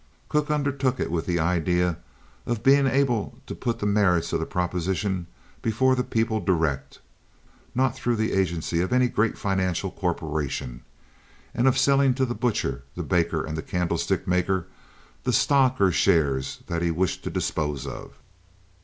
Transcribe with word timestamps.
Cooke 0.29 0.49
undertook 0.49 0.99
it 0.99 1.11
with 1.11 1.27
the 1.27 1.37
idea 1.39 1.99
of 2.47 2.63
being 2.63 2.87
able 2.87 3.37
to 3.45 3.53
put 3.53 3.77
the 3.77 3.85
merits 3.85 4.33
of 4.33 4.39
the 4.39 4.47
proposition 4.47 5.27
before 5.61 5.95
the 5.95 6.03
people 6.03 6.39
direct—not 6.39 7.95
through 7.95 8.15
the 8.15 8.31
agency 8.33 8.81
of 8.81 8.91
any 8.91 9.07
great 9.07 9.37
financial 9.37 9.91
corporation—and 9.91 11.67
of 11.67 11.77
selling 11.77 12.15
to 12.15 12.25
the 12.25 12.33
butcher, 12.33 12.81
the 12.95 13.03
baker, 13.03 13.43
and 13.45 13.55
the 13.55 13.61
candlestick 13.61 14.27
maker 14.27 14.65
the 15.23 15.31
stock 15.31 15.79
or 15.79 15.91
shares 15.91 16.61
that 16.65 16.81
he 16.81 16.89
wished 16.89 17.23
to 17.25 17.29
dispose 17.29 17.85
of. 17.85 18.17